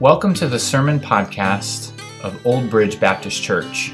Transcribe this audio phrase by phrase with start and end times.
[0.00, 1.92] Welcome to the Sermon Podcast
[2.24, 3.92] of Old Bridge Baptist Church.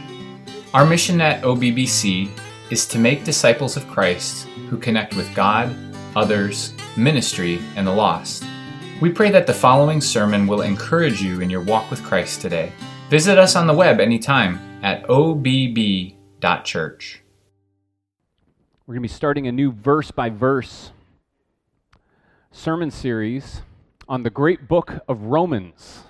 [0.72, 2.30] Our mission at OBBC
[2.71, 5.74] is to make disciples of Christ who connect with God,
[6.14, 8.45] others, ministry, and the lost.
[9.00, 12.70] We pray that the following sermon will encourage you in your walk with Christ today.
[13.11, 16.14] Visit us on the web anytime at obb.church.
[18.86, 20.93] We're going to be starting a new verse by verse
[22.52, 23.62] sermon series
[24.09, 26.04] on the great book of Romans.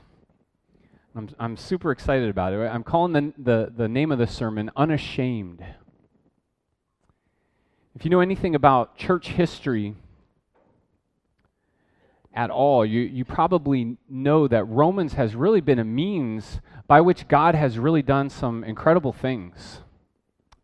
[1.14, 2.58] I'm, I'm super excited about it.
[2.58, 5.64] I'm calling the, the, the name of the sermon Unashamed.
[7.94, 9.94] If you know anything about church history
[12.34, 17.28] at all, you, you probably know that Romans has really been a means by which
[17.28, 19.78] God has really done some incredible things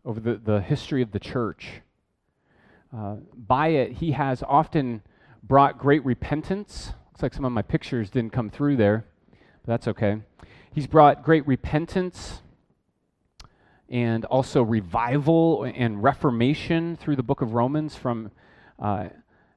[0.04, 1.80] over the, the history of the church.
[2.94, 5.00] Uh, by it, he has often
[5.42, 9.88] brought great repentance Looks like some of my pictures didn't come through there, but that's
[9.88, 10.22] okay.
[10.72, 12.40] He's brought great repentance
[13.90, 18.30] and also revival and reformation through the book of Romans from
[18.78, 19.08] uh,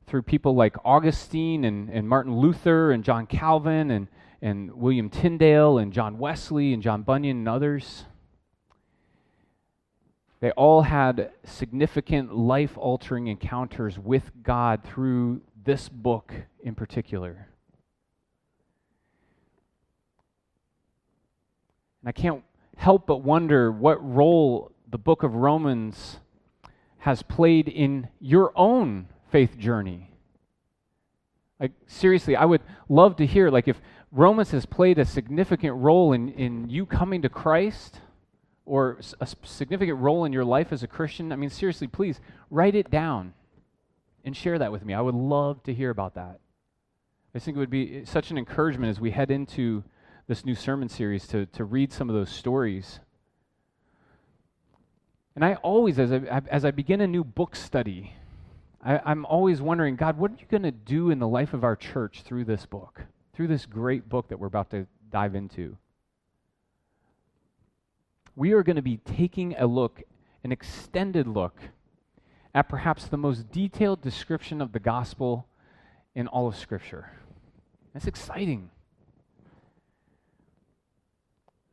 [0.06, 4.08] through people like Augustine and, and Martin Luther and John Calvin and,
[4.42, 8.06] and William Tyndale and John Wesley and John Bunyan and others.
[10.42, 17.48] They all had significant life altering encounters with God through this book in particular.
[22.02, 22.44] And I can't
[22.78, 26.20] help but wonder what role the book of Romans
[27.00, 30.12] has played in your own faith journey.
[31.60, 36.14] Like, seriously, I would love to hear, like, if Romans has played a significant role
[36.14, 38.02] in, in you coming to Christ
[38.66, 42.76] or a significant role in your life as a Christian, I mean, seriously, please write
[42.76, 43.34] it down
[44.26, 44.94] and share that with me.
[44.94, 46.40] I would love to hear about that.
[47.34, 49.84] I think it would be eh, such an encouragement as we head into
[50.28, 53.00] this new sermon series to, to read some of those stories.
[55.36, 58.14] And I always, as I, as I begin a new book study,
[58.84, 61.64] I, I'm always wondering, God, what are you going to do in the life of
[61.64, 63.02] our church through this book,
[63.34, 65.78] through this great book that we're about to dive into?
[68.36, 70.02] We are going to be taking a look,
[70.44, 71.60] an extended look,
[72.56, 75.46] at perhaps the most detailed description of the gospel
[76.16, 77.12] in all of Scripture.
[77.94, 78.70] That's exciting.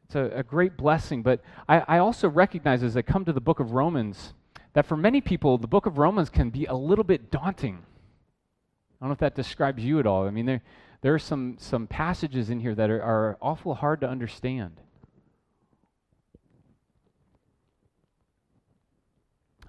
[0.07, 3.41] It's a, a great blessing, but I, I also recognize as I come to the
[3.41, 4.35] book of Romans
[4.73, 7.79] that for many people, the book of Romans can be a little bit daunting.
[9.01, 10.27] I don't know if that describes you at all.
[10.27, 10.63] I mean, there,
[11.03, 14.81] there are some, some passages in here that are, are awful hard to understand.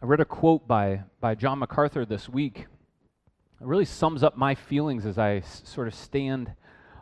[0.04, 2.68] I read a quote by, by John MacArthur this week.
[3.62, 6.52] It really sums up my feelings as I s- sort of stand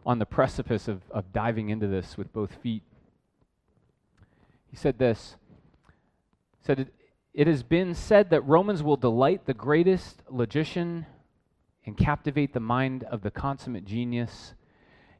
[0.05, 2.83] on the precipice of, of diving into this with both feet.
[4.69, 5.35] He said this
[6.61, 6.93] said it,
[7.33, 11.07] it has been said that Romans will delight the greatest logician
[11.87, 14.53] and captivate the mind of the consummate genius,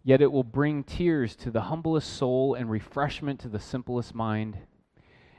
[0.04, 4.60] yet it will bring tears to the humblest soul and refreshment to the simplest mind.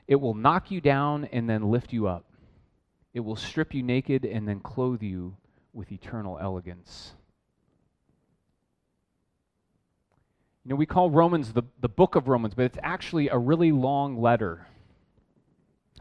[0.09, 2.25] It will knock you down and then lift you up.
[3.15, 5.37] It will strip you naked and then clothe you
[5.73, 7.13] with eternal elegance.
[10.65, 13.73] You know, we call Romans the, the book of Romans, but it's actually a really
[13.73, 14.67] long letter.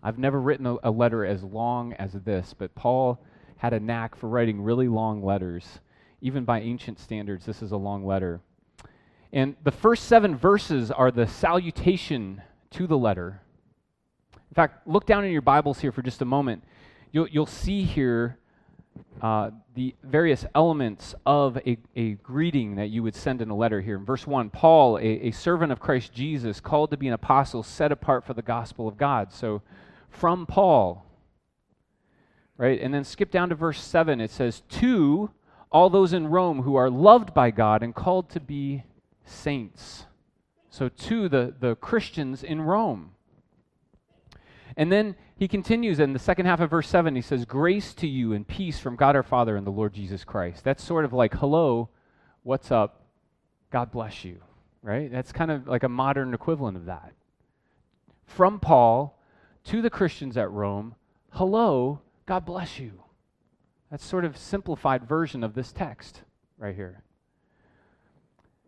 [0.04, 3.20] I've never written a, a letter as long as this, but Paul
[3.58, 5.80] had a knack for writing really long letters.
[6.22, 8.42] Even by ancient standards, this is a long letter.
[9.34, 13.42] And the first seven verses are the salutation to the letter.
[14.34, 16.64] In fact, look down in your Bibles here for just a moment.
[17.12, 18.38] You'll, you'll see here
[19.22, 23.82] uh, the various elements of a, a greeting that you would send in a letter
[23.82, 23.98] here.
[23.98, 27.64] In verse 1, Paul, a, a servant of Christ Jesus, called to be an apostle,
[27.64, 29.32] set apart for the gospel of God.
[29.32, 29.62] So,
[30.10, 31.06] from Paul,
[32.58, 32.82] right?
[32.82, 34.20] And then skip down to verse 7.
[34.20, 35.32] It says, To
[35.72, 38.84] all those in Rome who are loved by God and called to be
[39.24, 40.06] saints.
[40.70, 43.12] So, to the, the Christians in Rome.
[44.78, 48.08] And then he continues in the second half of verse 7, he says, Grace to
[48.08, 50.64] you and peace from God our Father and the Lord Jesus Christ.
[50.64, 51.90] That's sort of like, hello,
[52.44, 53.03] what's up?
[53.72, 54.38] God bless you,
[54.82, 55.12] right?
[55.12, 57.14] That's kind of like a modern equivalent of that.
[58.26, 59.20] From Paul
[59.66, 60.96] to the Christians at Rome,
[61.32, 63.03] hello, God bless you.
[63.90, 66.22] That's sort of simplified version of this text
[66.58, 67.03] right here.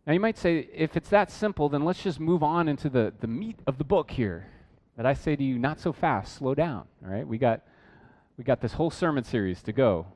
[0.05, 3.13] Now you might say, if it's that simple, then let's just move on into the,
[3.21, 4.47] the meat of the book here.
[4.95, 6.85] But I say to you, not so fast, slow down.
[7.03, 7.61] All right, we got
[8.37, 10.07] we got this whole sermon series to go,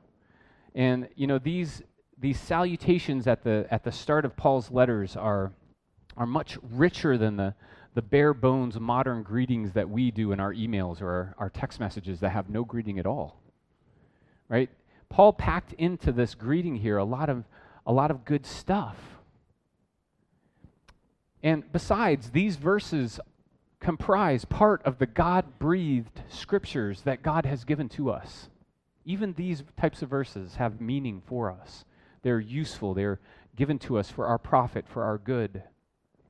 [0.74, 1.82] and you know these
[2.18, 5.52] these salutations at the at the start of Paul's letters are
[6.18, 7.54] are much richer than the,
[7.94, 11.80] the bare bones modern greetings that we do in our emails or our, our text
[11.80, 13.40] messages that have no greeting at all.
[14.48, 14.68] Right?
[15.08, 17.44] Paul packed into this greeting here a lot of,
[17.86, 18.96] a lot of good stuff.
[21.42, 23.20] And besides, these verses
[23.80, 28.48] comprise part of the God breathed scriptures that God has given to us.
[29.04, 31.84] Even these types of verses have meaning for us.
[32.22, 33.20] They're useful, they're
[33.56, 35.62] given to us for our profit, for our good.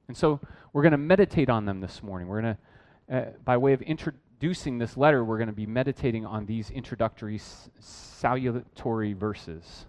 [0.06, 0.40] And so
[0.72, 2.28] we're going to meditate on them this morning.
[2.28, 2.56] We're going
[3.08, 6.70] to, uh, by way of introducing this letter, we're going to be meditating on these
[6.70, 9.86] introductory, s- salutatory verses.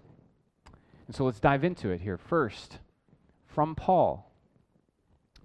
[1.06, 2.18] And so let's dive into it here.
[2.18, 2.78] First,
[3.46, 4.30] from Paul,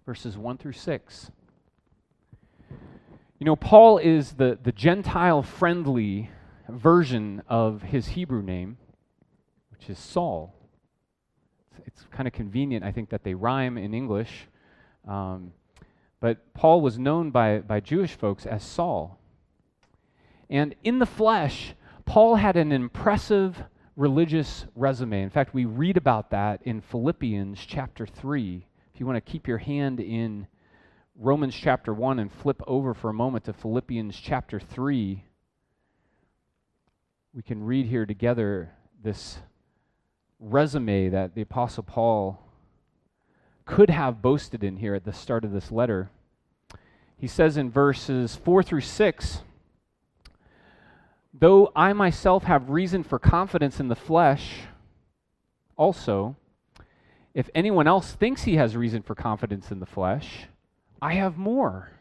[0.06, 1.31] verses 1 through 6.
[3.38, 6.30] You know, Paul is the, the Gentile friendly
[6.70, 8.78] version of his Hebrew name,
[9.72, 10.56] which is Saul.
[11.72, 14.48] It's, it's kind of convenient, I think, that they rhyme in English.
[15.06, 15.52] Um,
[16.22, 19.20] but Paul was known by, by Jewish folks as Saul.
[20.50, 21.74] And in the flesh,
[22.06, 23.62] Paul had an impressive
[23.98, 25.22] religious resume.
[25.22, 28.66] In fact, we read about that in Philippians chapter 3.
[28.94, 30.48] If you want to keep your hand in
[31.17, 35.23] Romans chapter 1 and flip over for a moment to Philippians chapter 3,
[37.33, 39.38] we can read here together this
[40.41, 42.41] resume that the Apostle Paul
[43.63, 46.09] could have boasted in here at the start of this letter.
[47.17, 49.41] He says in verses 4 through 6
[51.33, 54.63] Though I myself have reason for confidence in the flesh,
[55.77, 56.35] also,
[57.33, 60.47] if anyone else thinks he has reason for confidence in the flesh,
[61.01, 61.92] I have more.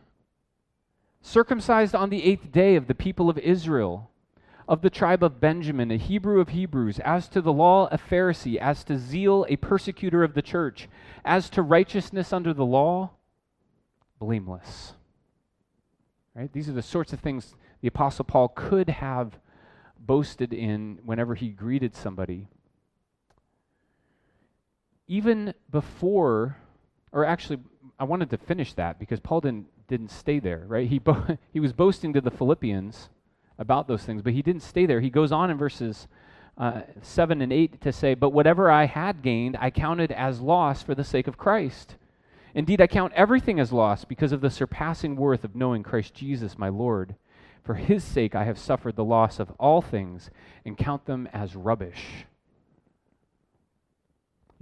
[1.20, 4.11] Circumcised on the eighth day of the people of Israel,
[4.69, 8.56] of the tribe of Benjamin, a Hebrew of Hebrews, as to the law, a Pharisee,
[8.56, 10.88] as to zeal, a persecutor of the church,
[11.25, 13.11] as to righteousness under the law,
[14.19, 14.94] blameless.
[16.35, 16.52] Right?
[16.52, 19.38] These are the sorts of things the Apostle Paul could have
[19.99, 22.49] boasted in whenever he greeted somebody.
[25.06, 26.56] Even before,
[27.12, 27.58] or actually,
[27.99, 30.88] I wanted to finish that because Paul didn't didn't stay there, right?
[30.88, 33.08] He bo- he was boasting to the Philippians
[33.58, 35.00] about those things, but he didn't stay there.
[35.00, 36.08] He goes on in verses
[36.56, 40.82] uh, seven and eight to say, "But whatever I had gained, I counted as loss
[40.82, 41.96] for the sake of Christ.
[42.55, 46.56] Indeed, I count everything as loss because of the surpassing worth of knowing Christ Jesus,
[46.56, 47.17] my Lord.
[47.64, 50.31] For His sake, I have suffered the loss of all things
[50.64, 52.26] and count them as rubbish."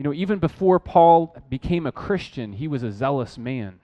[0.03, 3.79] You know, even before Paul became a Christian, he was a zealous man.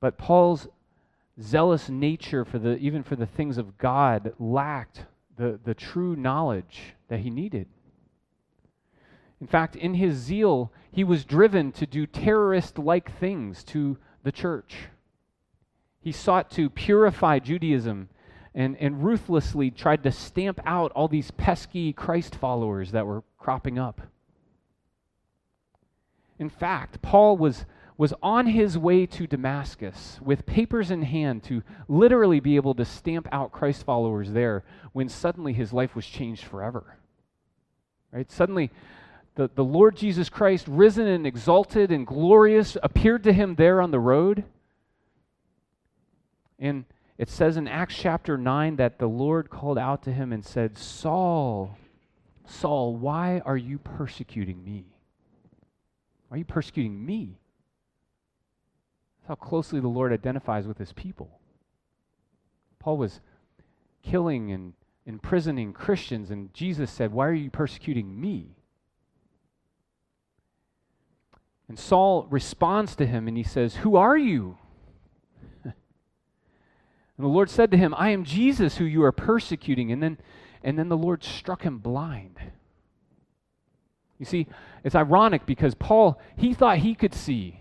[0.00, 0.66] But Paul's
[1.40, 5.04] zealous nature for the even for the things of God lacked
[5.36, 7.68] the, the true knowledge that he needed.
[9.40, 14.32] In fact, in his zeal, he was driven to do terrorist like things to the
[14.32, 14.88] church.
[16.00, 18.08] He sought to purify Judaism
[18.54, 23.78] and, and ruthlessly tried to stamp out all these pesky Christ followers that were cropping
[23.78, 24.00] up.
[26.38, 27.64] In fact, Paul was,
[27.96, 32.84] was on his way to Damascus with papers in hand to literally be able to
[32.84, 36.96] stamp out Christ followers there when suddenly his life was changed forever.
[38.10, 38.30] Right?
[38.30, 38.70] Suddenly,
[39.36, 43.90] the, the Lord Jesus Christ, risen and exalted and glorious, appeared to him there on
[43.90, 44.44] the road.
[46.58, 46.84] And
[47.20, 50.78] it says in Acts chapter 9 that the Lord called out to him and said,
[50.78, 51.76] Saul,
[52.46, 54.86] Saul, why are you persecuting me?
[56.28, 57.38] Why are you persecuting me?
[59.18, 61.38] That's how closely the Lord identifies with his people.
[62.78, 63.20] Paul was
[64.02, 64.72] killing and
[65.04, 68.56] imprisoning Christians, and Jesus said, Why are you persecuting me?
[71.68, 74.56] And Saul responds to him and he says, Who are you?
[77.20, 79.92] And the Lord said to him, I am Jesus who you are persecuting.
[79.92, 80.16] And then,
[80.64, 82.38] and then the Lord struck him blind.
[84.18, 84.46] You see,
[84.84, 87.60] it's ironic because Paul, he thought he could see.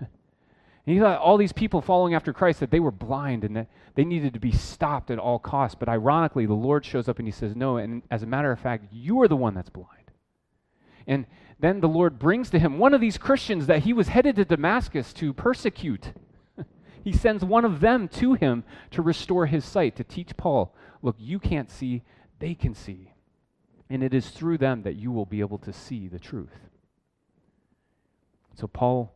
[0.86, 4.04] he thought all these people following after Christ that they were blind and that they
[4.06, 5.76] needed to be stopped at all costs.
[5.78, 8.58] But ironically, the Lord shows up and he says, No, and as a matter of
[8.58, 10.10] fact, you are the one that's blind.
[11.06, 11.26] And
[11.60, 14.46] then the Lord brings to him one of these Christians that he was headed to
[14.46, 16.14] Damascus to persecute.
[17.08, 21.16] He sends one of them to him to restore his sight, to teach Paul, look,
[21.18, 22.02] you can't see,
[22.38, 23.14] they can see.
[23.88, 26.52] And it is through them that you will be able to see the truth.
[28.56, 29.14] So Paul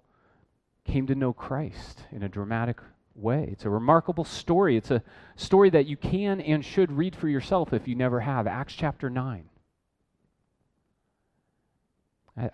[0.86, 2.80] came to know Christ in a dramatic
[3.14, 3.50] way.
[3.52, 4.78] It's a remarkable story.
[4.78, 5.02] It's a
[5.36, 8.46] story that you can and should read for yourself if you never have.
[8.46, 9.50] Acts chapter 9.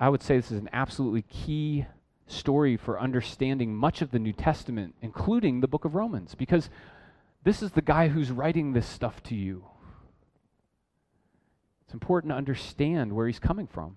[0.01, 1.87] I, would say this is an absolutely key
[2.29, 6.71] story for understanding much of the New Testament, including the book of Romans, because
[7.45, 9.65] this is the guy who's writing this stuff to you.
[11.85, 13.97] It's important to understand where he's coming from.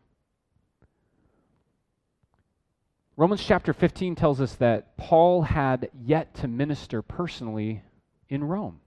[3.18, 7.84] Romans chapter 15 tells us that Paul had yet to minister personally
[8.30, 8.80] in Rome.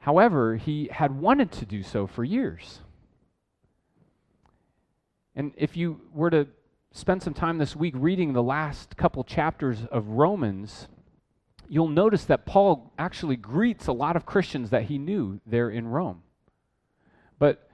[0.00, 2.80] However, he had wanted to do so for years.
[5.38, 6.48] And if you were to
[6.90, 10.88] spend some time this week reading the last couple chapters of Romans,
[11.68, 15.86] you'll notice that Paul actually greets a lot of Christians that he knew there in
[15.86, 16.24] Rome.
[17.38, 17.70] But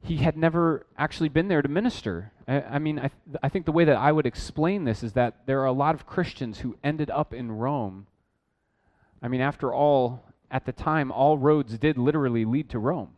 [0.00, 2.30] he had never actually been there to minister.
[2.46, 5.14] I, I mean, I, th- I think the way that I would explain this is
[5.14, 8.06] that there are a lot of Christians who ended up in Rome.
[9.20, 10.22] I mean, after all,
[10.52, 13.10] at the time, all roads did literally lead to Rome.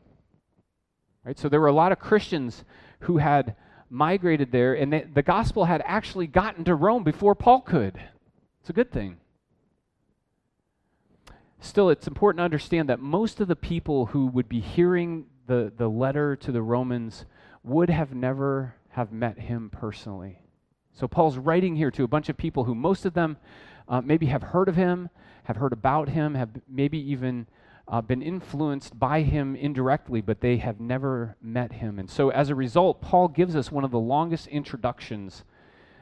[1.23, 1.39] Right?
[1.39, 2.65] So there were a lot of Christians
[3.01, 3.57] who had
[3.91, 8.01] migrated there, and they, the gospel had actually gotten to Rome before Paul could.
[8.61, 9.19] It's a good thing.
[11.61, 15.73] Still, it's important to understand that most of the people who would be hearing the,
[15.77, 17.27] the letter to the Romans
[17.63, 20.39] would have never have met him personally.
[20.93, 23.37] So Paul's writing here to a bunch of people who most of them
[23.89, 25.11] uh, maybe have heard of him,
[25.45, 27.47] have heard about him, have maybe even
[27.91, 31.99] uh, been influenced by him indirectly, but they have never met him.
[31.99, 35.43] And so, as a result, Paul gives us one of the longest introductions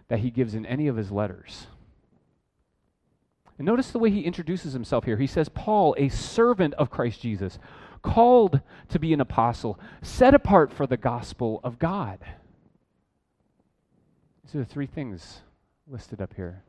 [0.09, 1.66] that he gives in any of his letters.
[3.57, 5.16] And notice the way he introduces himself here.
[5.16, 7.59] He says, Paul, a servant of Christ Jesus,
[8.02, 12.18] called to be an apostle, set apart for the gospel of God.
[14.45, 15.40] These are the three things
[15.88, 16.62] listed up here.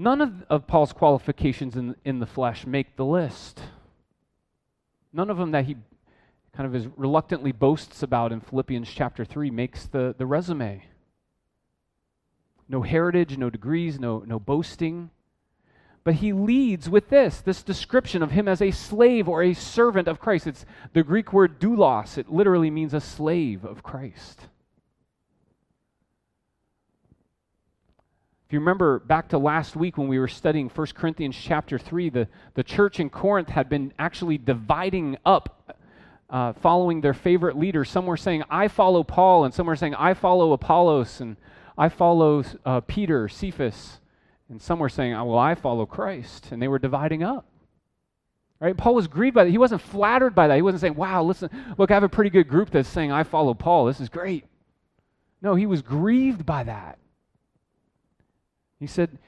[0.00, 3.60] None of, of Paul's qualifications in, in the flesh make the list.
[5.12, 5.74] None of them that he
[6.56, 10.84] kind of is reluctantly boasts about in Philippians chapter 3 makes the, the resume.
[12.68, 15.10] No heritage, no degrees, no, no boasting.
[16.04, 20.06] But he leads with this, this description of him as a slave or a servant
[20.06, 20.46] of Christ.
[20.46, 22.16] It's the Greek word doulos.
[22.16, 24.46] It literally means a slave of Christ.
[28.48, 32.08] If you remember back to last week when we were studying 1 Corinthians chapter 3,
[32.08, 35.76] the, the church in Corinth had been actually dividing up,
[36.30, 37.84] uh, following their favorite leader.
[37.84, 41.36] Some were saying, I follow Paul, and some were saying, I follow Apollos, and
[41.76, 44.00] I follow uh, Peter, Cephas.
[44.48, 46.50] And some were saying, oh, well, I follow Christ.
[46.50, 47.44] And they were dividing up.
[48.60, 48.74] Right?
[48.74, 49.50] Paul was grieved by that.
[49.50, 50.56] He wasn't flattered by that.
[50.56, 53.24] He wasn't saying, wow, listen, look, I have a pretty good group that's saying, I
[53.24, 53.84] follow Paul.
[53.84, 54.46] This is great.
[55.42, 56.98] No, he was grieved by that.
[58.78, 59.18] He said,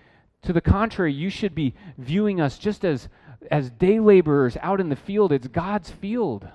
[0.42, 3.08] to the contrary, you should be viewing us just as,
[3.50, 5.32] as day laborers out in the field.
[5.32, 6.48] It's God's field,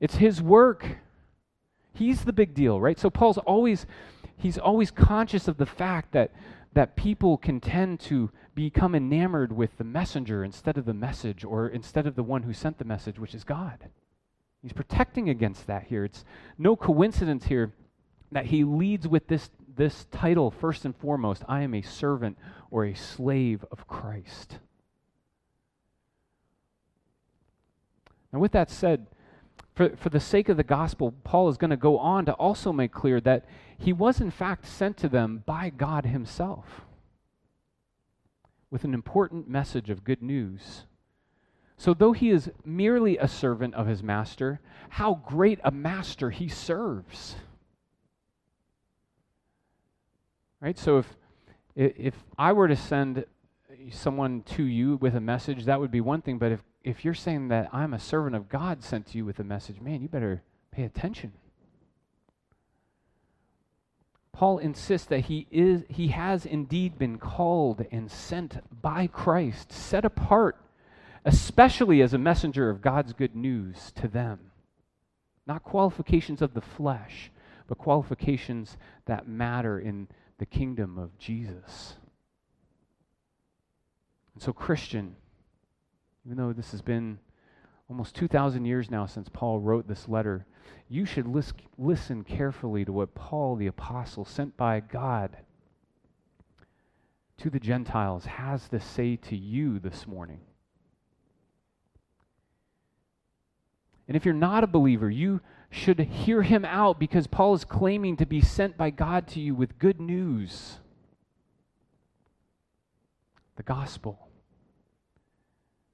[0.00, 0.86] it's His work.
[1.92, 2.98] He's the big deal, right?
[2.98, 3.84] So Paul's always
[4.38, 6.30] he's always conscious of the fact that
[6.72, 11.68] that people can tend to become enamored with the messenger instead of the message or
[11.68, 13.78] instead of the one who sent the message, which is God.
[14.62, 16.04] He's protecting against that here.
[16.04, 16.24] It's
[16.56, 17.72] no coincidence here
[18.32, 22.36] that he leads with this this title, first and foremost, I am a servant
[22.70, 24.58] or a slave of Christ.
[28.30, 29.06] Now, with that said,
[29.74, 32.74] for, for the sake of the gospel, Paul is going to go on to also
[32.74, 33.46] make clear that
[33.78, 36.82] he was, in fact, sent to them by God himself
[38.70, 40.84] with an important message of good news.
[41.78, 44.60] So, though he is merely a servant of his master,
[44.90, 47.36] how great a master he serves!
[50.60, 50.78] Right?
[50.78, 51.16] So if
[51.74, 53.24] if I were to send
[53.90, 56.38] someone to you with a message, that would be one thing.
[56.38, 59.38] But if, if you're saying that I'm a servant of God sent to you with
[59.38, 61.32] a message, man, you better pay attention.
[64.32, 70.04] Paul insists that he is he has indeed been called and sent by Christ, set
[70.04, 70.56] apart,
[71.24, 74.38] especially as a messenger of God's good news to them.
[75.46, 77.30] Not qualifications of the flesh,
[77.66, 80.08] but qualifications that matter in
[80.40, 81.96] the kingdom of Jesus.
[84.32, 85.14] And so, Christian,
[86.24, 87.18] even though this has been
[87.90, 90.46] almost 2,000 years now since Paul wrote this letter,
[90.88, 95.36] you should lis- listen carefully to what Paul the Apostle, sent by God
[97.36, 100.40] to the Gentiles, has to say to you this morning.
[104.08, 108.16] And if you're not a believer, you should hear him out because Paul is claiming
[108.16, 110.78] to be sent by God to you with good news
[113.56, 114.18] the gospel.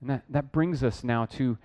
[0.01, 1.59] And that, that brings us now to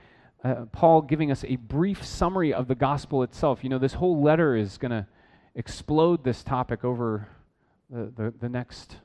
[0.43, 3.63] uh, Paul giving us a brief summary of the gospel itself.
[3.63, 5.05] You know, this whole letter is going to
[5.53, 7.27] explode this topic over
[7.91, 8.97] the, the, the next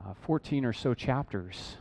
[0.00, 1.76] uh, 14 or so chapters.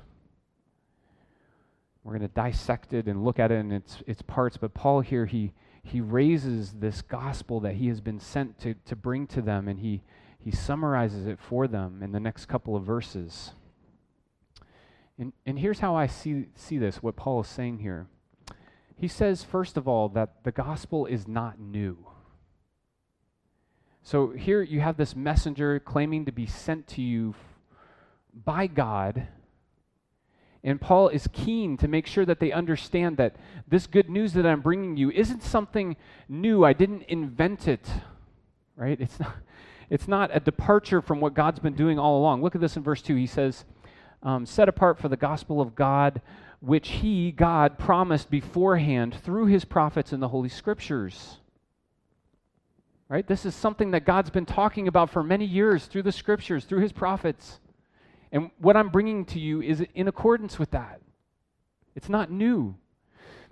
[2.03, 4.57] We're going to dissect it and look at it in its, its parts.
[4.57, 8.95] But Paul here, he, he raises this gospel that he has been sent to, to
[8.95, 10.03] bring to them, and he,
[10.39, 13.51] he summarizes it for them in the next couple of verses.
[15.17, 18.07] And, and here's how I see, see this, what Paul is saying here.
[18.95, 22.05] He says, first of all, that the gospel is not new.
[24.03, 27.35] So here you have this messenger claiming to be sent to you
[28.33, 29.27] by God.
[30.63, 33.35] And Paul is keen to make sure that they understand that
[33.67, 35.95] this good news that I'm bringing you isn't something
[36.27, 36.65] new.
[36.65, 37.87] I didn't invent it,
[38.75, 38.99] right?
[38.99, 39.35] It's not,
[39.89, 42.41] it's not a departure from what God's been doing all along.
[42.41, 43.15] Look at this in verse 2.
[43.15, 43.63] He says,
[44.21, 46.21] um, Set apart for the gospel of God,
[46.59, 51.37] which He, God, promised beforehand through His prophets in the Holy Scriptures.
[53.07, 53.25] Right?
[53.25, 56.81] This is something that God's been talking about for many years through the Scriptures, through
[56.81, 57.59] His prophets.
[58.31, 61.01] And what I'm bringing to you is in accordance with that.
[61.95, 62.75] It's not new.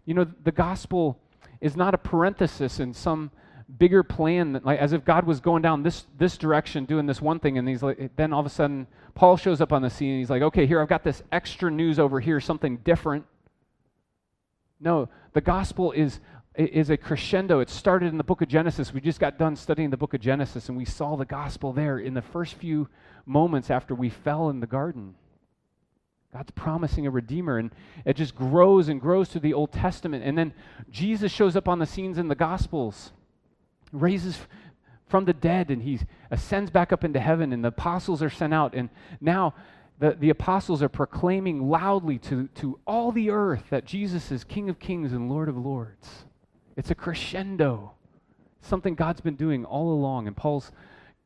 [0.05, 1.19] You know, the gospel
[1.59, 3.31] is not a parenthesis in some
[3.77, 7.21] bigger plan, that, like as if God was going down this this direction, doing this
[7.21, 9.89] one thing, and he's like, then all of a sudden Paul shows up on the
[9.89, 13.25] scene, and he's like, okay, here I've got this extra news over here, something different.
[14.79, 16.19] No, the gospel is
[16.57, 17.59] is a crescendo.
[17.59, 18.93] It started in the book of Genesis.
[18.93, 21.99] We just got done studying the book of Genesis, and we saw the gospel there
[21.99, 22.89] in the first few
[23.25, 25.13] moments after we fell in the garden.
[26.33, 27.71] God's promising a redeemer, and
[28.05, 30.23] it just grows and grows through the Old Testament.
[30.23, 30.53] And then
[30.89, 33.11] Jesus shows up on the scenes in the Gospels,
[33.91, 34.37] raises
[35.07, 35.99] from the dead, and he
[36.31, 38.73] ascends back up into heaven, and the apostles are sent out.
[38.73, 38.89] And
[39.21, 39.53] now
[39.99, 44.69] the, the apostles are proclaiming loudly to, to all the earth that Jesus is King
[44.69, 46.25] of kings and Lord of lords.
[46.77, 47.91] It's a crescendo,
[48.61, 50.27] something God's been doing all along.
[50.27, 50.71] And Paul's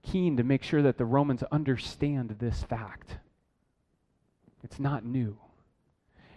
[0.01, 3.17] keen to make sure that the Romans understand this fact.
[4.63, 5.37] It's not new.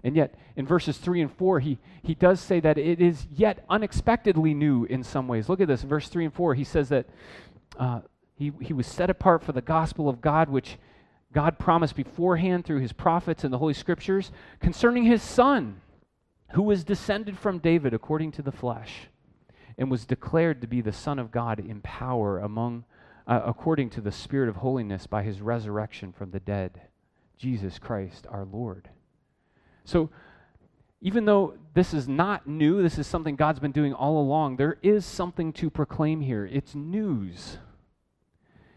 [0.02, 3.64] And yet, in verses 3 and 4, he, he does say that it is yet
[3.70, 5.48] unexpectedly new in some ways.
[5.48, 6.54] Look at this, verse 3 and 4.
[6.54, 7.06] He says that
[7.78, 8.00] uh,
[8.36, 10.76] he, he was set apart for the gospel of God, which
[11.32, 15.80] God promised beforehand through his prophets and the Holy Scriptures concerning his Son,
[16.54, 19.08] who was descended from David according to the flesh,
[19.76, 22.84] and was declared to be the Son of God in power among
[23.26, 26.82] uh, according to the Spirit of holiness by his resurrection from the dead,
[27.36, 28.88] Jesus Christ our Lord.
[29.84, 30.10] So,
[31.00, 34.78] even though this is not new, this is something God's been doing all along, there
[34.80, 36.46] is something to proclaim here.
[36.46, 37.58] It's news.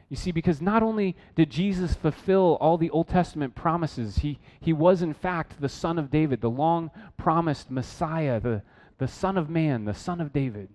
[0.09, 4.71] You see, because not only did Jesus fulfill all the Old Testament promises, he, he
[4.71, 8.61] was in fact the Son of David, the long promised Messiah, the,
[8.99, 10.69] the Son of Man, the Son of David,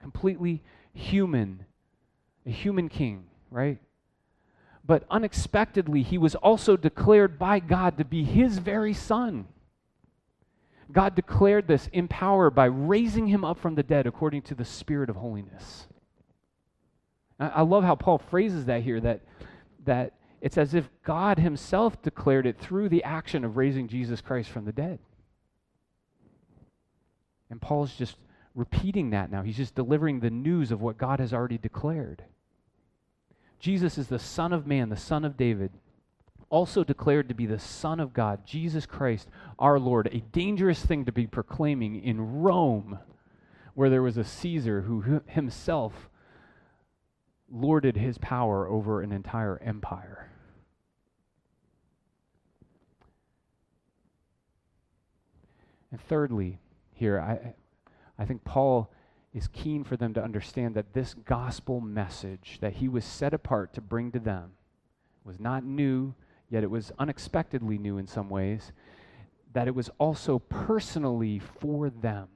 [0.00, 0.62] completely
[0.92, 1.64] human
[2.46, 3.78] a human king, right?
[4.84, 9.46] But unexpectedly, he was also declared by God to be his very son.
[10.90, 14.64] God declared this in power by raising him up from the dead according to the
[14.64, 15.86] Spirit of holiness.
[17.38, 19.20] I love how Paul phrases that here that,
[19.84, 24.50] that it's as if God himself declared it through the action of raising Jesus Christ
[24.50, 24.98] from the dead.
[27.50, 28.16] And Paul's just
[28.54, 29.42] repeating that now.
[29.42, 32.24] He's just delivering the news of what God has already declared.
[33.60, 35.70] Jesus is the Son of Man, the Son of David,
[36.50, 40.08] also declared to be the Son of God, Jesus Christ, our Lord.
[40.12, 42.98] A dangerous thing to be proclaiming in Rome,
[43.74, 46.10] where there was a Caesar who himself
[47.52, 50.30] lorded his power over an entire empire.
[55.90, 56.58] And thirdly,
[56.94, 57.54] here, I,
[58.18, 58.90] I think Paul
[59.34, 63.74] is keen for them to understand that this gospel message that he was set apart
[63.74, 64.52] to bring to them
[65.24, 66.14] was not new,
[66.48, 68.72] yet it was unexpectedly new in some ways,
[69.52, 72.28] that it was also personally for them.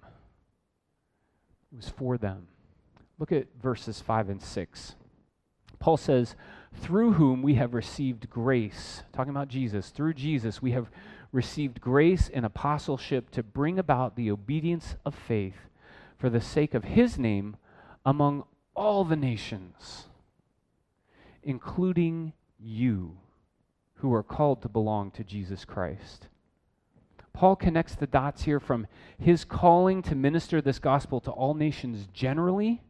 [1.72, 2.48] It was for them.
[3.18, 4.94] Look at verses 5 and 6.
[5.78, 6.34] Paul says,
[6.74, 10.90] Through whom we have received grace, talking about Jesus, through Jesus we have
[11.32, 15.68] received grace and apostleship to bring about the obedience of faith
[16.18, 17.56] for the sake of his name
[18.04, 20.06] among all the nations,
[21.42, 23.18] including you
[23.96, 26.28] who are called to belong to Jesus Christ.
[27.32, 28.86] Paul connects the dots here from
[29.18, 32.82] his calling to minister this gospel to all nations generally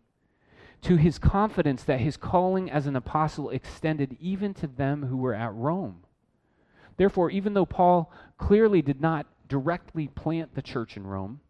[0.83, 5.35] to his confidence that his calling as an apostle extended even to them who were
[5.35, 6.05] at Rome.
[6.97, 11.41] Therefore, even though Paul clearly did not directly plant the church in Rome,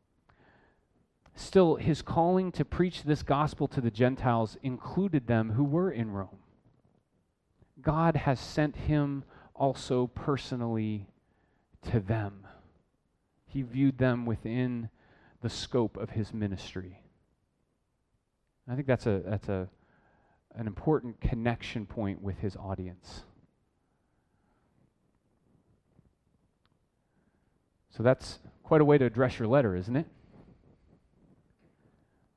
[1.34, 6.10] still his calling to preach this gospel to the Gentiles included them who were in
[6.10, 6.38] Rome.
[7.80, 11.06] God has sent him also personally
[11.90, 12.46] to them.
[13.46, 14.90] He viewed them within
[15.40, 17.02] the scope of his ministry.
[18.68, 19.68] I think that's a that's a
[20.54, 23.22] an important connection point with his audience.
[27.90, 30.06] So that's quite a way to address your letter, isn't it?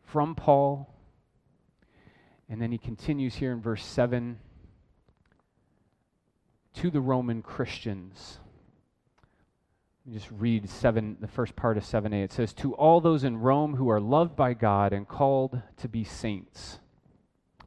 [0.06, 0.94] From Paul,
[2.48, 4.40] and then he continues here in verse 7
[6.76, 8.40] to the Roman Christians.
[10.12, 12.24] Just read seven, the first part of 7a.
[12.24, 15.88] It says, To all those in Rome who are loved by God and called to
[15.88, 16.80] be saints.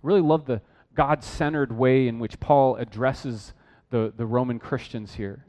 [0.03, 0.61] Really love the
[0.95, 3.53] God centered way in which Paul addresses
[3.91, 5.45] the, the Roman Christians here.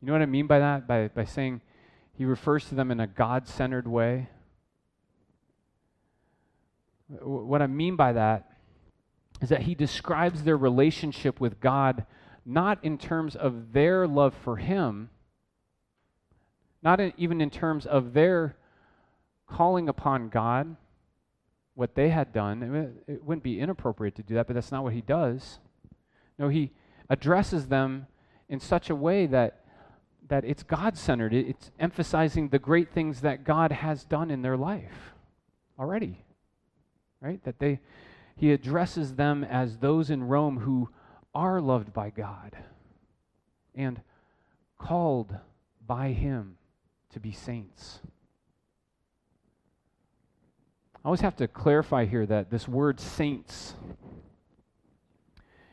[0.00, 0.86] You know what I mean by that?
[0.86, 1.62] By, by saying
[2.12, 4.28] he refers to them in a God centered way.
[7.08, 8.50] What I mean by that
[9.40, 12.04] is that he describes their relationship with God
[12.44, 15.10] not in terms of their love for him,
[16.82, 18.56] not even in terms of their
[19.46, 20.76] calling upon God,
[21.74, 22.62] what they had done.
[23.06, 25.58] It, it wouldn't be inappropriate to do that, but that's not what he does.
[26.38, 26.72] No, he
[27.08, 28.06] addresses them
[28.48, 29.58] in such a way that
[30.28, 31.34] that it's God centered.
[31.34, 35.12] It's emphasizing the great things that God has done in their life
[35.78, 36.24] already.
[37.20, 37.42] Right?
[37.44, 37.80] That they
[38.36, 40.88] he addresses them as those in Rome who
[41.34, 42.56] are loved by God
[43.74, 44.00] and
[44.78, 45.36] called
[45.86, 46.56] by him
[47.12, 48.00] to be saints.
[50.96, 53.74] I always have to clarify here that this word saints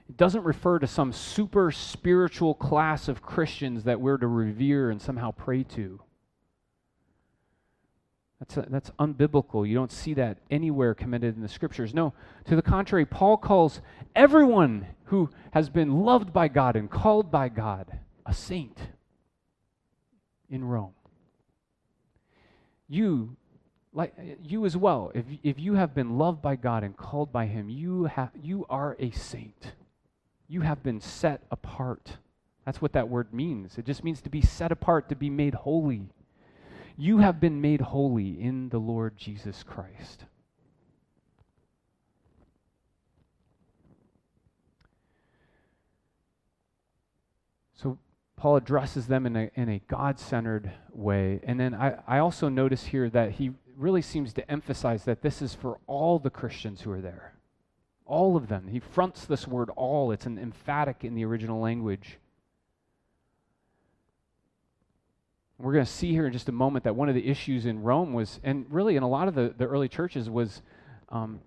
[0.09, 4.99] it doesn't refer to some super spiritual class of Christians that we're to revere and
[4.99, 6.01] somehow pray to.
[8.39, 9.67] That's, a, that's unbiblical.
[9.67, 11.93] You don't see that anywhere committed in the scriptures.
[11.93, 12.13] No,
[12.45, 13.81] to the contrary, Paul calls
[14.15, 18.79] everyone who has been loved by God and called by God a saint
[20.49, 20.93] in Rome.
[22.89, 23.37] You,
[23.93, 27.45] like you as well, if, if you have been loved by God and called by
[27.45, 29.73] Him, you, have, you are a saint.
[30.47, 32.17] You have been set apart.
[32.65, 33.77] That's what that word means.
[33.77, 36.09] It just means to be set apart, to be made holy.
[36.97, 40.25] You have been made holy in the Lord Jesus Christ.
[47.75, 47.97] So
[48.39, 51.41] Paul addresses them in a, in a God centered way.
[51.43, 55.41] And then I, I also notice here that he really seems to emphasize that this
[55.41, 57.33] is for all the Christians who are there.
[58.05, 58.69] All of them.
[58.69, 62.17] He fronts this word all, it's an emphatic in the original language.
[65.57, 67.83] We're going to see here in just a moment that one of the issues in
[67.83, 70.61] Rome was, and really in a lot of the, the early churches, was
[71.09, 71.41] um,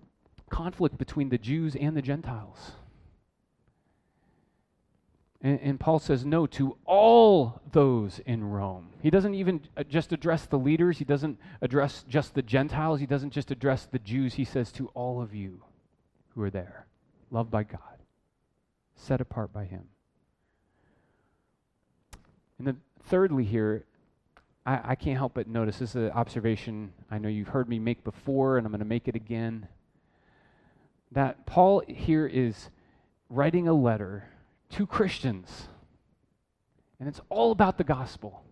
[0.51, 2.73] conflict between the Jews and the Gentiles.
[5.43, 8.87] And, and, Paul says no to all those in Rome.
[9.01, 13.05] He doesn't even uh, just address the leaders, he doesn't address just the Gentiles, he
[13.05, 14.35] doesn't just address the Jews.
[14.35, 15.61] He says to all of you
[16.29, 16.87] who are there,
[17.29, 17.79] loved by God,
[18.95, 19.83] set apart by Him.
[22.57, 23.83] And then, thirdly, here,
[24.65, 27.79] I, I can't help but notice this is an observation I know you've heard me
[27.79, 29.67] make before, and I'm going to make it again.
[31.11, 32.69] That Paul here is
[33.29, 34.29] writing a letter
[34.73, 35.67] to Christians,
[36.99, 38.43] and it's all about the gospel.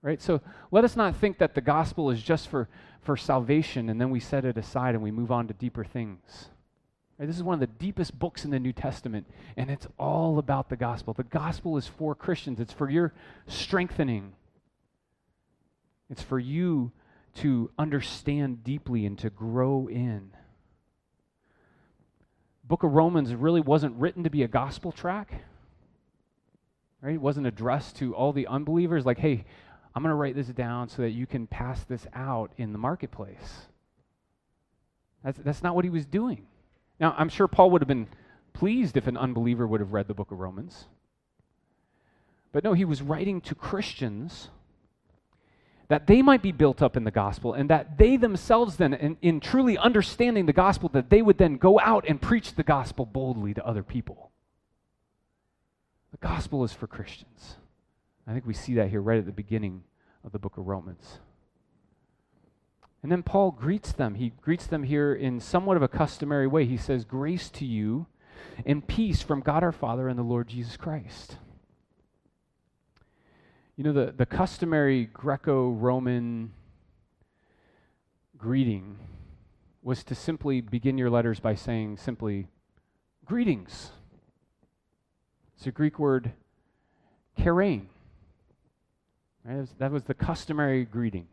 [0.00, 0.22] Right?
[0.22, 2.68] So let us not think that the gospel is just for,
[3.02, 6.50] for salvation and then we set it aside and we move on to deeper things.
[7.18, 7.26] Right?
[7.26, 10.68] This is one of the deepest books in the New Testament, and it's all about
[10.68, 11.14] the gospel.
[11.14, 13.12] The gospel is for Christians, it's for your
[13.48, 14.34] strengthening,
[16.08, 16.92] it's for you
[17.36, 20.30] to understand deeply and to grow in.
[22.68, 25.32] Book of Romans really wasn't written to be a gospel track.
[27.00, 27.14] Right?
[27.14, 29.44] It wasn't addressed to all the unbelievers like, hey,
[29.94, 32.78] I'm going to write this down so that you can pass this out in the
[32.78, 33.66] marketplace.
[35.24, 36.46] That's, that's not what he was doing.
[37.00, 38.08] Now, I'm sure Paul would have been
[38.52, 40.84] pleased if an unbeliever would have read the book of Romans.
[42.52, 44.50] But no, he was writing to Christians
[45.88, 49.16] that they might be built up in the gospel and that they themselves then in,
[49.22, 53.06] in, truly understanding the gospel that they would then go out and preach the gospel
[53.06, 54.30] boldly to other people
[56.12, 57.56] the gospel is for christians
[58.26, 59.82] i think we see that here right at the beginning
[60.24, 61.18] of the book of romans
[63.02, 64.16] and then Paul greets them.
[64.16, 66.64] He greets them here in somewhat of a customary way.
[66.64, 68.06] He says, Grace to you
[68.66, 71.36] and peace from God our Father and the Lord Jesus Christ.
[73.78, 76.50] You know, the, the customary Greco Roman
[78.36, 78.96] greeting
[79.84, 82.48] was to simply begin your letters by saying simply,
[83.24, 83.92] Greetings.
[85.56, 86.32] It's a Greek word,
[87.38, 87.86] chairein.
[89.44, 89.68] Right?
[89.78, 91.28] That was the customary greeting.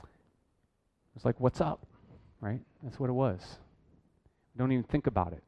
[0.00, 0.08] It
[1.14, 1.86] was like, What's up?
[2.40, 2.62] Right?
[2.82, 3.58] That's what it was.
[4.58, 5.44] Don't even think about it.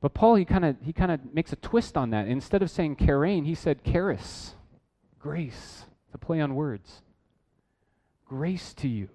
[0.00, 2.26] But Paul, he kind of he kind of makes a twist on that.
[2.26, 4.54] Instead of saying chairein, he said charis,
[5.26, 5.84] grace.
[6.14, 7.02] A play on words.
[8.26, 9.08] Grace to you.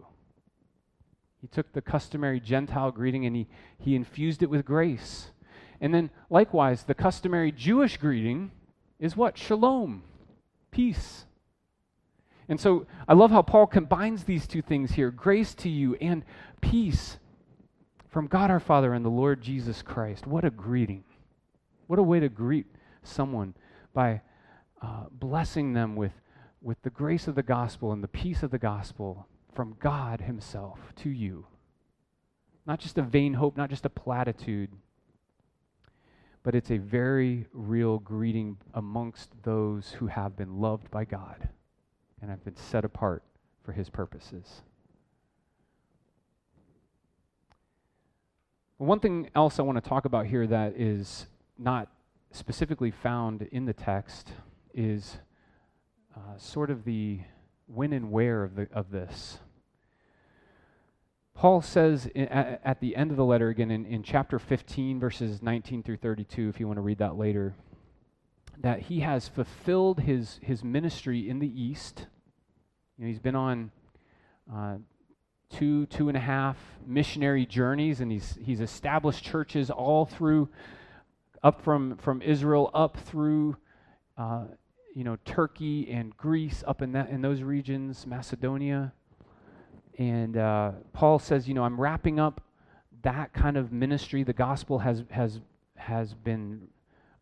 [1.39, 3.47] He took the customary Gentile greeting and he,
[3.79, 5.31] he infused it with grace.
[5.79, 8.51] And then, likewise, the customary Jewish greeting
[8.99, 9.37] is what?
[9.37, 10.03] Shalom,
[10.69, 11.25] peace.
[12.49, 16.25] And so I love how Paul combines these two things here grace to you and
[16.59, 17.19] peace
[18.09, 20.27] from God our Father and the Lord Jesus Christ.
[20.27, 21.05] What a greeting.
[21.87, 22.67] What a way to greet
[23.01, 23.53] someone
[23.93, 24.21] by
[24.81, 26.13] uh, blessing them with,
[26.61, 30.79] with the grace of the gospel and the peace of the gospel from God Himself
[30.97, 31.45] to you.
[32.65, 34.71] Not just a vain hope, not just a platitude,
[36.43, 41.49] but it's a very real greeting amongst those who have been loved by God
[42.21, 43.23] and have been set apart
[43.63, 44.61] for His purposes.
[48.77, 51.27] One thing else I want to talk about here that is
[51.59, 51.87] not
[52.31, 54.31] specifically found in the text
[54.73, 55.17] is
[56.15, 57.21] uh, sort of the
[57.67, 59.39] when and where of, the, of this.
[61.33, 64.99] Paul says in, at, at, the end of the letter, again in, in chapter 15,
[64.99, 67.55] verses 19 through 32, if you want to read that later,
[68.59, 72.05] that he has fulfilled his, his ministry in the East.
[72.97, 73.71] You know, he's been on
[74.53, 74.75] uh,
[75.49, 80.49] two, two and a half missionary journeys, and he's, he's established churches all through,
[81.41, 83.57] up from, from Israel, up through,
[84.17, 84.45] uh,
[84.93, 88.93] you know, Turkey and Greece, up in, that, in those regions, Macedonia.
[89.97, 92.41] And uh, Paul says, you know, I'm wrapping up
[93.03, 94.23] that kind of ministry.
[94.23, 95.39] The gospel has, has,
[95.75, 96.67] has been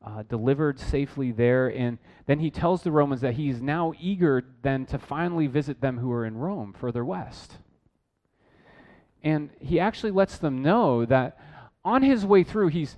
[0.06, 1.68] uh, delivered safely there.
[1.68, 5.98] And then he tells the Romans that he's now eager then to finally visit them
[5.98, 7.58] who are in Rome, further west.
[9.24, 11.38] And he actually lets them know that
[11.84, 12.96] on his way through, he's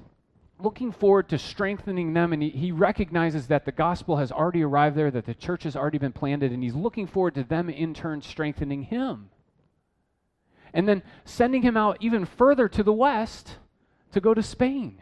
[0.63, 4.95] looking forward to strengthening them, and he, he, recognizes that the gospel has already arrived
[4.95, 7.93] there, that the church has already been planted, and he's looking forward to them in
[7.93, 9.29] turn strengthening him.
[10.73, 13.57] And then sending him out even further to the west
[14.13, 15.01] to go to Spain.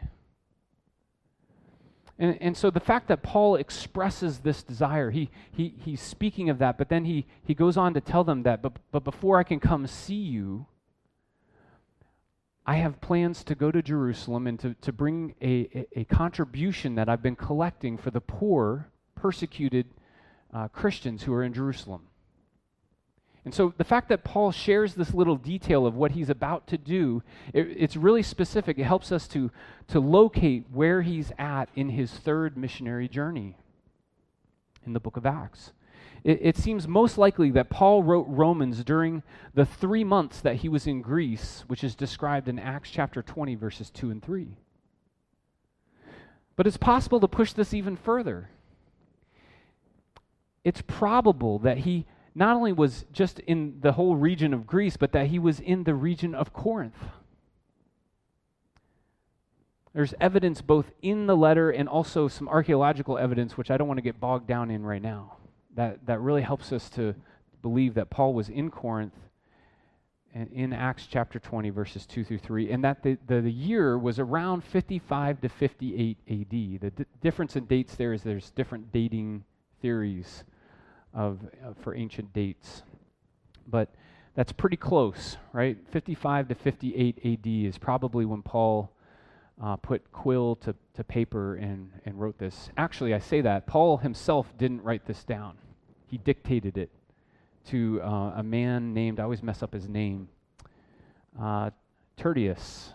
[2.18, 6.58] And, and so the fact that Paul expresses this desire, he, he, he's speaking of
[6.58, 9.42] that, but then he, he goes on to tell them that, but, but before I
[9.42, 10.66] can come see you,
[12.70, 16.94] I have plans to go to Jerusalem and to, to bring a, a, a contribution
[16.94, 19.86] that I've been collecting for the poor, persecuted
[20.54, 22.02] uh, Christians who are in Jerusalem.
[23.44, 26.78] And so the fact that Paul shares this little detail of what he's about to
[26.78, 28.78] do, it, it's really specific.
[28.78, 29.50] It helps us to,
[29.88, 33.56] to locate where he's at in his third missionary journey
[34.86, 35.72] in the book of Acts
[36.24, 39.22] it, it seems most likely that Paul wrote Romans during
[39.54, 43.54] the three months that he was in Greece, which is described in Acts chapter 20,
[43.54, 44.56] verses 2 and 3.
[46.56, 48.50] But it's possible to push this even further.
[50.62, 55.12] It's probable that he not only was just in the whole region of Greece, but
[55.12, 56.98] that he was in the region of Corinth.
[59.94, 63.98] There's evidence both in the letter and also some archaeological evidence, which I don't want
[63.98, 65.39] to get bogged down in right now
[65.74, 67.14] that, that really helps us to
[67.62, 69.14] believe that Paul was in Corinth
[70.32, 74.18] in Acts chapter 20, verses 2 through 3, and that the, the, the year was
[74.20, 76.50] around 55 to 58 AD.
[76.50, 79.44] The d- difference in dates there is there's different dating
[79.82, 80.44] theories
[81.12, 82.82] of, uh, for ancient dates.
[83.66, 83.92] But
[84.36, 85.76] that's pretty close, right?
[85.90, 88.92] 55 to 58 AD is probably when Paul
[89.62, 92.70] uh, put quill to, to paper and, and wrote this.
[92.76, 93.66] Actually, I say that.
[93.66, 95.56] Paul himself didn't write this down,
[96.06, 96.90] he dictated it
[97.66, 100.28] to uh, a man named, I always mess up his name,
[101.40, 101.70] uh,
[102.16, 102.92] Tertius.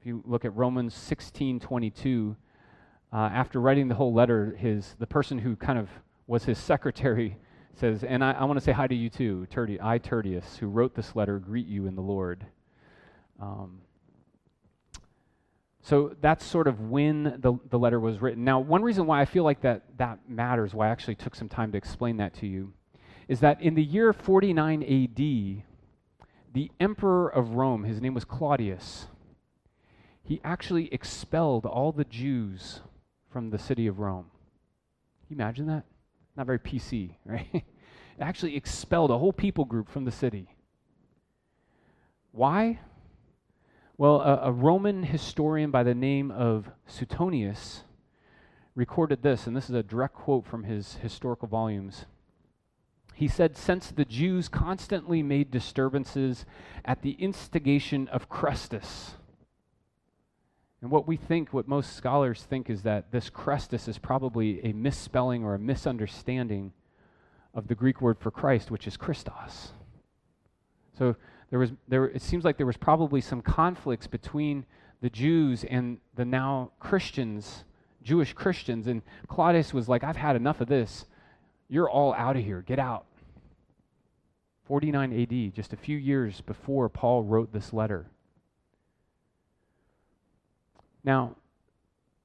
[0.00, 2.36] If you look at Romans 16 22,
[3.12, 5.88] uh, after writing the whole letter, his, the person who kind of
[6.26, 7.36] was his secretary
[7.74, 10.66] says, And I, I want to say hi to you too, Tertius, I, Tertius, who
[10.68, 12.44] wrote this letter, greet you in the Lord.
[13.40, 13.80] Um,
[15.82, 18.44] so that's sort of when the, the letter was written.
[18.44, 21.48] Now, one reason why I feel like that, that matters, why I actually took some
[21.48, 22.72] time to explain that to you,
[23.28, 25.62] is that in the year 49 AD,
[26.54, 29.06] the emperor of Rome, his name was Claudius,
[30.22, 32.80] he actually expelled all the Jews
[33.30, 34.26] from the city of Rome.
[35.26, 35.84] Can you imagine that?
[36.36, 37.64] Not very PC, right?
[38.20, 40.48] actually expelled a whole people group from the city.
[42.32, 42.80] Why?
[44.00, 47.82] Well, a, a Roman historian by the name of Suetonius
[48.76, 52.06] recorded this, and this is a direct quote from his historical volumes.
[53.12, 56.46] He said, Since the Jews constantly made disturbances
[56.84, 59.14] at the instigation of Chrestus,
[60.80, 64.72] and what we think, what most scholars think, is that this Chrestus is probably a
[64.72, 66.72] misspelling or a misunderstanding
[67.52, 69.72] of the Greek word for Christ, which is Christos.
[70.96, 71.16] So
[71.50, 74.66] there was, there, it seems like there was probably some conflicts between
[75.00, 77.64] the Jews and the now Christians,
[78.02, 78.86] Jewish Christians.
[78.86, 81.06] And Claudius was like, I've had enough of this.
[81.68, 82.62] You're all out of here.
[82.62, 83.06] Get out.
[84.66, 88.06] 49 AD, just a few years before Paul wrote this letter.
[91.02, 91.36] Now,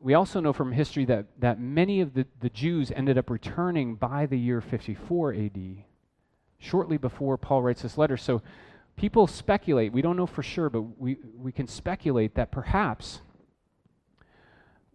[0.02, 3.96] we also know from history that, that many of the, the Jews ended up returning
[3.96, 5.60] by the year 54 AD,
[6.58, 8.18] shortly before Paul writes this letter.
[8.18, 8.42] So
[8.96, 13.22] people speculate, we don't know for sure, but we, we can speculate that perhaps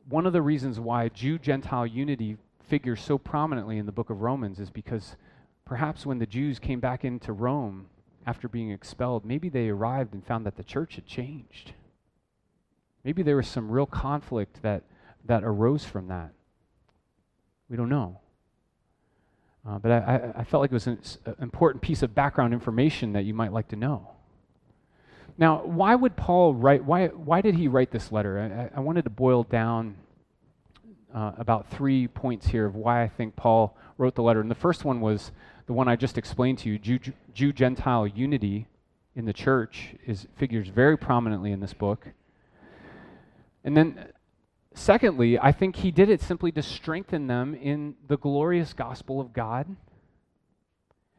[0.08, 4.22] one of the reasons why Jew Gentile unity figures so prominently in the book of
[4.22, 5.16] Romans is because
[5.64, 7.86] perhaps when the Jews came back into Rome
[8.26, 11.72] after being expelled, maybe they arrived and found that the church had changed.
[13.04, 14.82] Maybe there was some real conflict that,
[15.24, 16.32] that arose from that.
[17.68, 18.20] We don't know.
[19.68, 20.98] Uh, but I, I, felt like it was an
[21.42, 24.12] important piece of background information that you might like to know.
[25.36, 28.70] Now, why would Paul write, why, why did he write this letter?
[28.74, 29.96] I, I wanted to boil down
[31.14, 34.40] uh, about three points here of why I think Paul wrote the letter.
[34.40, 35.32] And the first one was
[35.66, 36.98] the one I just explained to you Jew,
[37.34, 38.68] Jew Gentile unity
[39.16, 42.08] in the church is, figures very prominently in this book.
[43.64, 44.12] And then,
[44.74, 49.32] secondly, I think he did it simply to strengthen them in the glorious gospel of
[49.32, 49.76] God.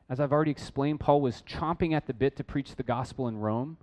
[0.10, 3.38] As I've already explained, Paul was chomping at the bit to preach the gospel in
[3.38, 3.78] Rome.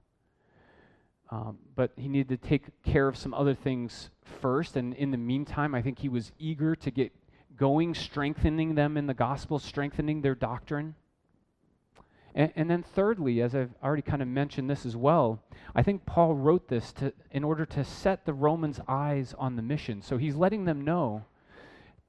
[1.30, 4.76] Um, but he needed to take care of some other things first.
[4.76, 7.12] And in the meantime, I think he was eager to get
[7.56, 10.94] going, strengthening them in the gospel, strengthening their doctrine.
[12.36, 15.42] And, and, then, thirdly, as I've already kind of mentioned this as well,
[15.74, 19.62] I think Paul wrote this to, in order to set the Romans' eyes on the
[19.62, 20.02] mission.
[20.02, 21.24] So he's letting them know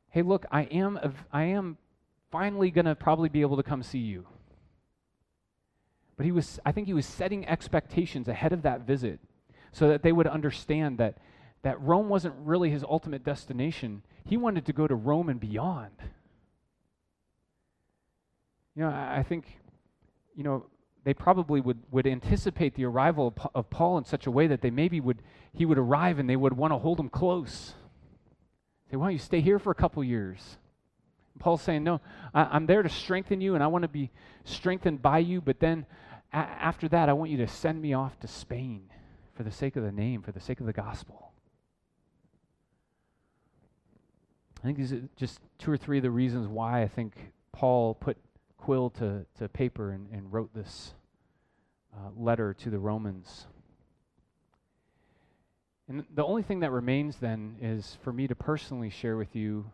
[0.10, 0.98] hey, look, I am,
[1.32, 1.78] I am
[2.32, 4.26] finally going to probably be able to come see you.
[6.16, 9.20] But he was, I think he was setting expectations ahead of that visit
[9.72, 11.20] so that they would understand that,
[11.62, 14.02] that Rome wasn't really his ultimate destination.
[14.26, 15.94] He wanted to go to Rome and beyond.
[18.76, 19.60] You know, I, I think
[20.38, 20.68] you know,
[21.04, 24.62] they probably would, would anticipate the arrival of, of Paul in such a way that
[24.62, 27.74] they maybe would, he would arrive and they would want to hold him close.
[28.92, 30.58] Say, why don't you stay here for a couple years?
[31.40, 32.02] Paul's saying, no,
[32.34, 34.12] I, am there to strengthen you and I want to be
[34.44, 35.86] strengthened by you, but then
[36.32, 38.90] a- after that, I want you to send me off to Spain
[39.34, 41.32] for the sake of the name, for the sake of the gospel.
[44.60, 47.96] I think these are just two or three of the reasons why I think Paul
[47.96, 48.18] put
[48.58, 50.94] quill to, to paper and, and wrote this
[51.94, 53.48] uh, letter to the Romans.
[55.88, 59.72] And the only thing that remains then is for me to personally share with you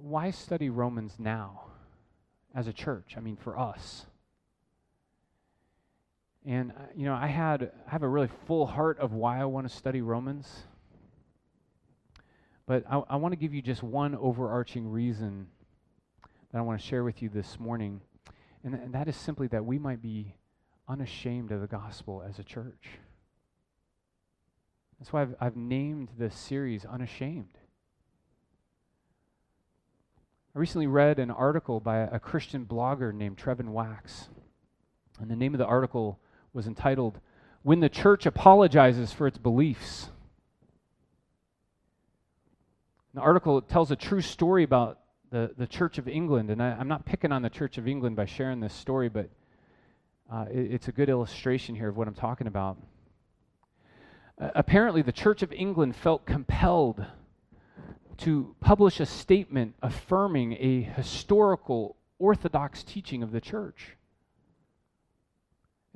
[0.00, 1.62] why study Romans now
[2.54, 3.14] as a church?
[3.16, 4.06] I mean, for us.
[6.44, 9.44] And, uh, you know, I had I have a really full heart of why I
[9.44, 10.64] want to study Romans.
[12.66, 15.48] But I, I want to give you just one overarching reason
[16.50, 18.00] that I want to share with you this morning.
[18.64, 20.34] And, th- and that is simply that we might be
[20.88, 22.88] unashamed of the gospel as a church.
[24.98, 27.58] That's why I've, I've named this series Unashamed.
[30.56, 34.28] I recently read an article by a, a Christian blogger named Trevin Wax.
[35.20, 36.18] And the name of the article
[36.52, 37.20] was entitled,
[37.62, 40.08] When the Church Apologizes for Its Beliefs.
[43.14, 44.98] The article tells a true story about
[45.30, 46.50] the, the Church of England.
[46.50, 49.28] And I, am not picking on the Church of England by sharing this story, but
[50.32, 52.78] uh, it, it's a good illustration here of what I'm talking about.
[54.40, 57.04] Uh, apparently, the Church of England felt compelled
[58.18, 63.96] to publish a statement affirming a historical orthodox teaching of the church.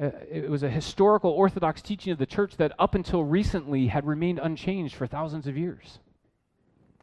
[0.01, 4.07] Uh, it was a historical orthodox teaching of the church that up until recently had
[4.07, 5.99] remained unchanged for thousands of years.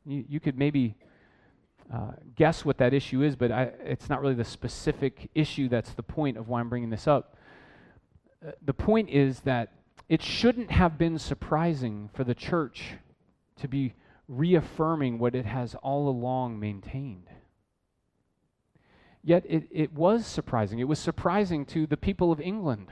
[0.06, 0.96] You, you could maybe
[1.94, 5.94] uh, guess what that issue is, but I, it's not really the specific issue that's
[5.94, 7.36] the point of why I'm bringing this up.
[8.46, 9.74] Uh, the point is that
[10.08, 12.94] it shouldn't have been surprising for the church
[13.58, 13.94] to be
[14.28, 17.28] reaffirming what it has all along maintained.
[19.24, 20.80] Yet it, it was surprising.
[20.80, 22.88] It was surprising to the people of England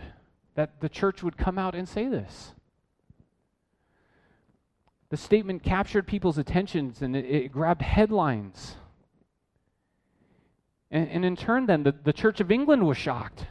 [0.56, 2.54] that the church would come out and say this.
[5.10, 8.76] The statement captured people's attentions and it, it grabbed headlines.
[10.90, 13.46] And, and, in turn, then, the, the Church of England was shocked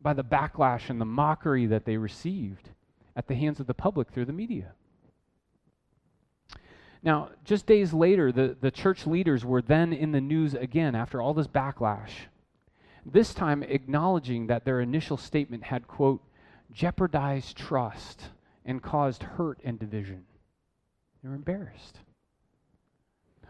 [0.00, 2.70] by the backlash and the mockery that they received
[3.16, 4.72] at the hands of the public through the media.
[7.02, 11.20] Now, just days later, the, the church leaders were then in the news again after
[11.20, 12.10] all this backlash,
[13.04, 16.22] this time acknowledging that their initial statement had, quote,
[16.72, 18.30] jeopardized trust
[18.64, 20.24] and caused hurt and division.
[21.22, 21.98] They were embarrassed.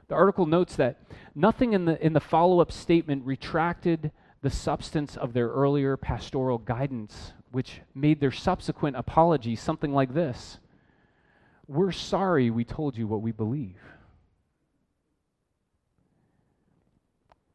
[0.09, 1.01] The article notes that
[1.35, 6.59] nothing in the, in the follow up statement retracted the substance of their earlier pastoral
[6.59, 10.59] guidance, which made their subsequent apology something like this
[11.67, 13.79] We're sorry we told you what we believe.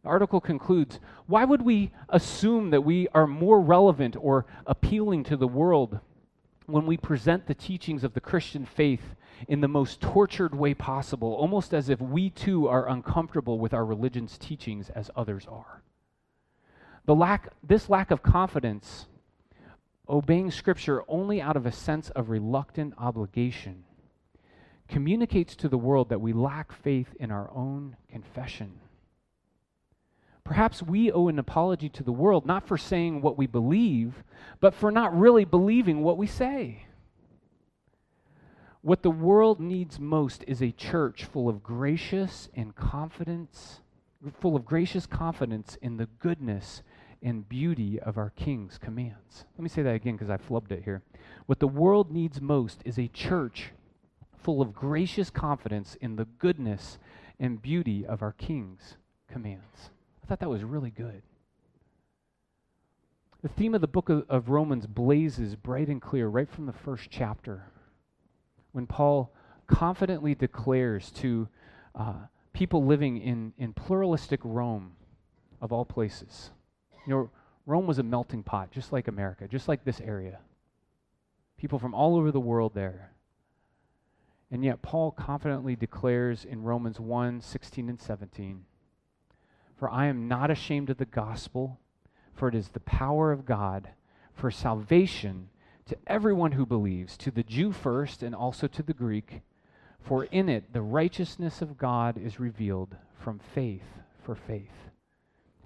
[0.02, 5.38] The article concludes Why would we assume that we are more relevant or appealing to
[5.38, 6.00] the world
[6.66, 9.16] when we present the teachings of the Christian faith
[9.48, 13.86] in the most tortured way possible, almost as if we too are uncomfortable with our
[13.86, 15.82] religion's teachings as others are?
[17.06, 19.08] The lack, this lack of confidence,
[20.08, 23.84] obeying Scripture only out of a sense of reluctant obligation,
[24.88, 28.80] communicates to the world that we lack faith in our own confession.
[30.44, 34.24] Perhaps we owe an apology to the world not for saying what we believe,
[34.60, 36.86] but for not really believing what we say.
[38.82, 43.82] What the world needs most is a church full of gracious and confidence,
[44.40, 46.82] full of gracious confidence in the goodness
[47.22, 49.44] and beauty of our King's commands.
[49.58, 51.02] Let me say that again because I flubbed it here.
[51.46, 53.72] What the world needs most is a church
[54.38, 56.98] full of gracious confidence in the goodness
[57.38, 58.96] and beauty of our King's
[59.28, 59.92] commands
[60.24, 61.24] I thought that was really good.
[63.42, 66.74] The theme of the book of, of Romans blazes bright and clear right from the
[66.74, 67.64] first chapter
[68.72, 69.34] when Paul
[69.68, 71.48] confidently declares to
[71.96, 72.14] uh,
[72.54, 74.94] people living in, in pluralistic Rome,
[75.62, 76.52] of all places.
[77.06, 77.30] You know,
[77.66, 80.40] Rome was a melting pot, just like America, just like this area.
[81.58, 83.12] People from all over the world there.
[84.52, 88.66] And yet, Paul confidently declares in Romans 1 16 and 17
[89.80, 91.80] for I am not ashamed of the gospel,
[92.34, 93.90] for it is the power of God
[94.34, 95.50] for salvation
[95.90, 99.42] to everyone who believes, to the Jew first and also to the Greek.
[100.02, 103.84] For in it the righteousness of God is revealed from faith
[104.24, 104.90] for faith.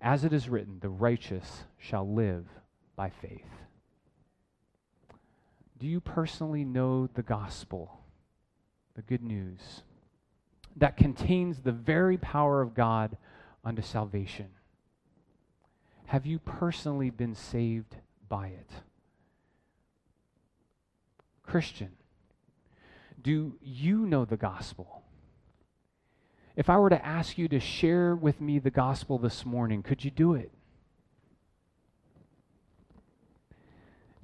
[0.02, 2.46] As it is written, the righteous shall live
[2.96, 3.42] by faith.
[5.78, 8.00] Do you personally know the gospel,
[8.96, 9.84] the good news,
[10.78, 13.18] that contains the very power of God
[13.66, 14.48] unto salvation?
[16.06, 17.98] Have you personally been saved
[18.30, 18.70] by it?
[21.44, 21.92] Christian,
[23.22, 25.04] do you know the gospel?
[26.56, 30.04] If I were to ask you to share with me the gospel this morning, could
[30.04, 30.52] you do it?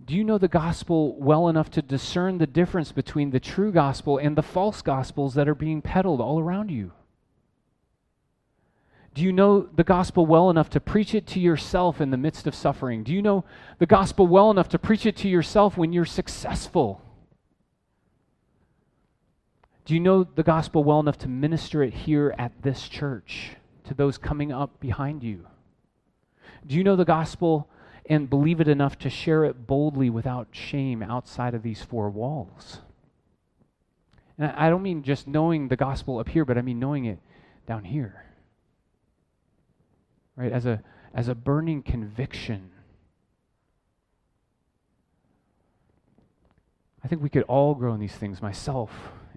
[0.06, 4.18] Do you know the gospel well enough to discern the difference between the true gospel
[4.18, 6.92] and the false gospels that are being peddled all around you?
[9.14, 12.48] Do you know the gospel well enough to preach it to yourself in the midst
[12.48, 13.04] of suffering?
[13.04, 13.44] Do you know
[13.78, 17.02] the gospel well enough to preach it to yourself when you're successful?
[19.90, 23.54] Do you know the gospel well enough to minister it here at this church
[23.86, 25.48] to those coming up behind you?
[26.68, 27.68] Do you know the gospel
[28.06, 32.82] and believe it enough to share it boldly without shame outside of these four walls?
[34.38, 37.18] And I don't mean just knowing the gospel up here, but I mean knowing it
[37.66, 38.26] down here
[40.36, 40.52] right?
[40.52, 40.84] As a,
[41.16, 42.70] as a burning conviction.
[47.04, 48.92] I think we could all grow in these things, myself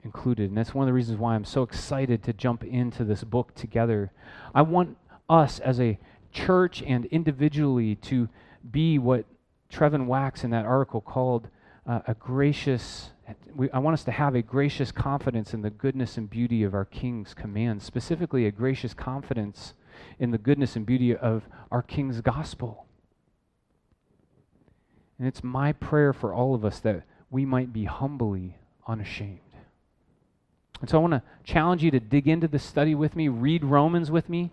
[0.05, 0.51] included.
[0.51, 3.55] And that's one of the reasons why I'm so excited to jump into this book
[3.55, 4.13] together.
[4.55, 4.97] I want
[5.29, 5.99] us as a
[6.33, 8.29] church and individually to
[8.71, 9.25] be what
[9.71, 11.49] Trevin Wax in that article called
[11.87, 13.11] uh, a gracious,
[13.55, 16.75] we, I want us to have a gracious confidence in the goodness and beauty of
[16.75, 19.75] our King's commands, specifically a gracious confidence
[20.19, 22.87] in the goodness and beauty of our King's gospel.
[25.19, 29.41] And it's my prayer for all of us that we might be humbly unashamed.
[30.83, 33.65] And so I want to challenge you to dig into the study with me, read
[33.65, 34.51] Romans with me.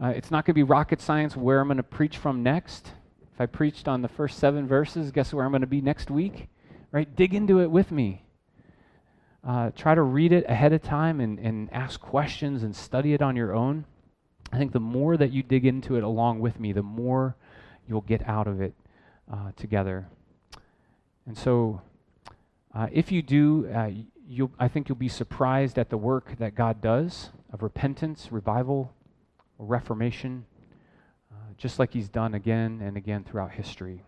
[0.00, 2.92] Uh, it's not going to be rocket science where I'm going to preach from next.
[3.34, 6.10] If I preached on the first seven verses, guess where I'm going to be next
[6.10, 6.46] week?
[6.92, 7.14] Right?
[7.16, 8.22] Dig into it with me.
[9.46, 13.22] uh, try to read it ahead of time and, and ask questions and study it
[13.22, 13.84] on your own.
[14.52, 17.36] I think the more that you dig into it along with me, the more
[17.88, 18.74] you'll get out of it
[19.32, 20.08] uh, together.
[21.26, 21.80] And so,
[22.74, 23.68] uh, if you do,
[24.28, 28.92] you'll, I think you'll be surprised at the work that God does of repentance, revival,
[29.58, 30.44] reformation,
[31.32, 34.02] uh, just like He's done again and again throughout history.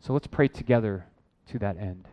[0.00, 1.06] So let's pray together
[1.48, 2.08] to that end.